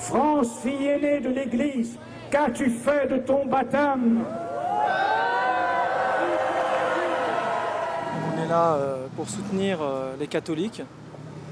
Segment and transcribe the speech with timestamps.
[0.00, 1.98] France, fille aînée de l'Église,
[2.30, 4.24] qu'as-tu fait de ton baptême?
[8.26, 10.82] On est là euh, pour soutenir euh, les catholiques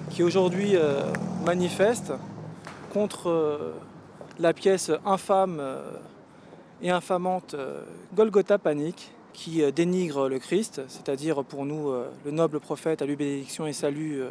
[0.08, 1.02] qui aujourd'hui euh,
[1.44, 2.14] manifestent
[2.90, 3.74] contre
[4.38, 5.62] la pièce infâme
[6.80, 7.54] et infamante
[8.14, 11.92] Golgotha Panique qui dénigre le Christ, c'est-à-dire pour nous
[12.24, 14.22] le noble prophète à lui bénédiction et salut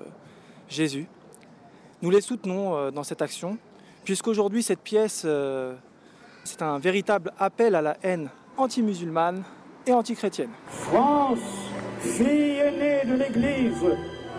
[0.69, 1.07] Jésus.
[2.01, 3.59] Nous les soutenons dans cette action,
[4.07, 5.27] puisqu'aujourd'hui cette pièce,
[6.45, 9.43] c'est un véritable appel à la haine anti-musulmane
[9.85, 10.51] et anti-chrétienne.
[10.69, 11.39] France,
[11.99, 13.83] fille aînée de l'Église,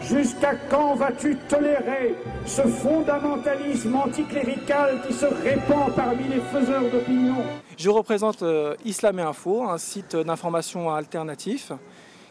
[0.01, 2.15] jusqu'à quand vas-tu tolérer
[2.47, 7.37] ce fondamentalisme anticlérical qui se répand parmi les faiseurs d'opinion?
[7.77, 11.73] Je représente euh, Islam et Info, un site d'information alternatif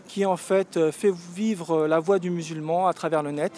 [0.07, 3.51] qui en fait euh, fait vivre la voix du musulman à travers le net.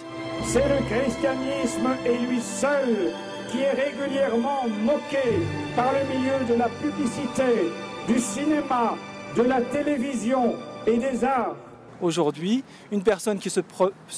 [0.44, 3.14] C'est le christianisme et lui seul
[3.52, 5.40] qui est régulièrement moqué
[5.76, 7.72] par le milieu de la publicité,
[8.08, 8.96] du cinéma,
[9.36, 11.56] de la télévision et des arts.
[12.02, 13.62] Aujourd'hui, une personne qui se,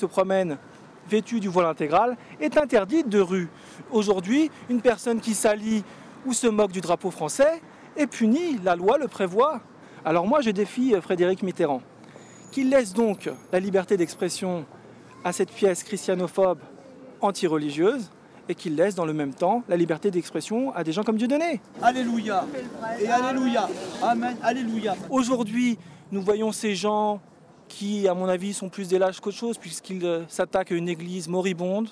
[0.06, 0.58] promène
[1.10, 3.50] vêtue du voile intégral est interdite de rue.
[3.92, 5.84] Aujourd'hui, une personne qui s'allie
[6.26, 7.62] ou se moque du drapeau français
[7.98, 9.62] est punie, la loi le prévoit.
[10.06, 11.82] Alors moi, je défie euh, Frédéric Mitterrand,
[12.52, 14.66] qu'il laisse donc la liberté d'expression
[15.24, 16.60] à cette pièce christianophobe
[17.22, 18.10] anti-religieuse,
[18.50, 21.62] et qu'il laisse dans le même temps la liberté d'expression à des gens comme Dieudonné.
[21.82, 22.46] Alléluia
[23.00, 23.70] et Alléluia.
[24.02, 24.96] Amen, Alléluia.
[25.10, 25.78] Aujourd'hui,
[26.12, 27.22] nous voyons ces gens
[27.68, 30.90] qui, à mon avis, sont plus des lâches qu'autre chose, puisqu'ils euh, s'attaquent à une
[30.90, 31.90] église moribonde,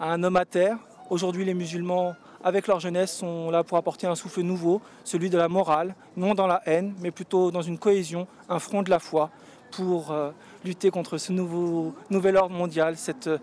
[0.00, 0.76] à un homme à terre.
[1.08, 5.38] Aujourd'hui, les musulmans, avec leur jeunesse, sont là pour apporter un souffle nouveau, celui de
[5.38, 8.98] la morale, non dans la haine, mais plutôt dans une cohésion, un front de la
[8.98, 9.30] foi,
[9.70, 10.30] pour euh,
[10.64, 13.38] lutter contre ce nouveau, nouvel ordre mondial, cette euh,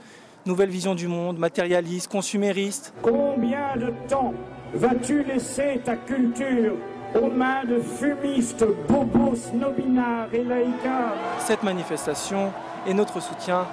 [0.45, 2.93] nouvelle vision du monde, matérialiste, consumériste.
[3.01, 4.33] Combien de temps
[4.73, 6.73] vas-tu laisser ta culture
[7.15, 12.51] aux mains de fumistes, bobos, snobinards et laïcards Cette manifestation
[12.87, 13.67] et notre soutien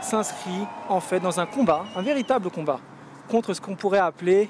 [0.00, 2.78] s'inscrit en fait dans un combat, un véritable combat,
[3.28, 4.48] contre ce qu'on pourrait appeler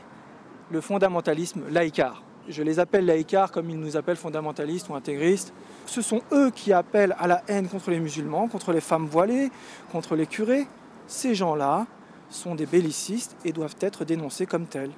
[0.71, 2.23] le fondamentalisme laïcard.
[2.49, 5.55] Je les appelle laïcards comme ils nous appellent fondamentalistes ou intégristes.
[5.87, 9.51] Ce sont eux qui appellent à la haine contre les musulmans, contre les femmes voilées,
[9.91, 10.67] contre les curés,
[11.07, 11.87] ces gens-là
[12.31, 14.91] sont des bellicistes et doivent être dénoncés comme tels.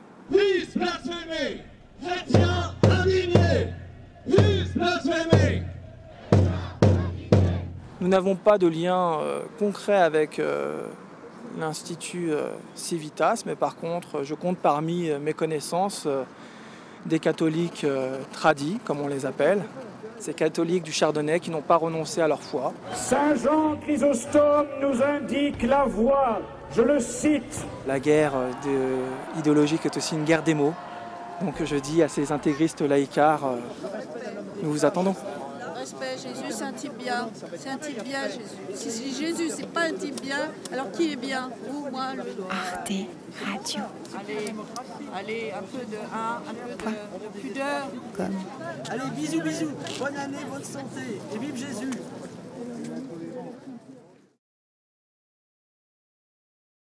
[8.00, 10.86] Nous n'avons pas de lien euh, concret avec euh,
[11.58, 16.06] l'Institut euh, Civitas, mais par contre, je compte parmi mes connaissances
[17.06, 17.86] des catholiques
[18.32, 19.64] tradis, comme on les appelle,
[20.18, 22.72] ces catholiques du Chardonnay qui n'ont pas renoncé à leur foi.
[22.92, 26.40] Saint Jean Chrysostome nous indique la voie,
[26.74, 27.64] je le cite.
[27.86, 28.32] La guerre
[29.38, 30.74] idéologique est aussi une guerre des mots.
[31.40, 33.56] Donc je dis à ces intégristes laïcards, euh,
[34.62, 35.14] nous vous attendons.
[35.78, 37.28] Respect, Jésus c'est un type bien,
[37.58, 38.92] c'est un type bien Jésus.
[38.92, 41.50] Si Jésus c'est pas un type bien, alors qui est bien?
[41.68, 42.22] Vous, moi, le...
[42.50, 42.92] Arte
[43.44, 43.80] Radio.
[44.18, 44.54] Allez,
[45.14, 47.88] allez, un peu de, un, un peu de, de pudeur.
[48.90, 49.72] Allez, bisous, bisous.
[49.98, 51.20] Bonne année, bonne santé.
[51.34, 51.90] Et vive Jésus.